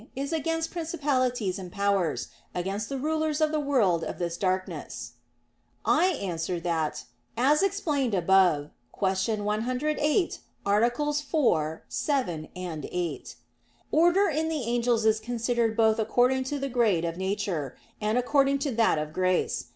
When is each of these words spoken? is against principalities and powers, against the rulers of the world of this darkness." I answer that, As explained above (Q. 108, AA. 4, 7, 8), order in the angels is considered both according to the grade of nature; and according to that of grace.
is 0.15 0.33
against 0.33 0.71
principalities 0.71 1.59
and 1.59 1.71
powers, 1.71 2.29
against 2.55 2.89
the 2.89 2.97
rulers 2.97 3.39
of 3.39 3.51
the 3.51 3.59
world 3.59 4.03
of 4.03 4.17
this 4.17 4.35
darkness." 4.35 5.11
I 5.85 6.05
answer 6.07 6.59
that, 6.61 7.03
As 7.37 7.61
explained 7.61 8.15
above 8.15 8.71
(Q. 8.99 9.43
108, 9.43 10.39
AA. 10.65 10.89
4, 11.11 11.83
7, 11.87 12.47
8), 12.55 13.35
order 13.91 14.27
in 14.27 14.49
the 14.49 14.63
angels 14.63 15.05
is 15.05 15.19
considered 15.19 15.77
both 15.77 15.99
according 15.99 16.45
to 16.45 16.57
the 16.57 16.67
grade 16.69 17.05
of 17.05 17.17
nature; 17.17 17.75
and 18.01 18.17
according 18.17 18.57
to 18.57 18.71
that 18.71 18.97
of 18.97 19.13
grace. 19.13 19.65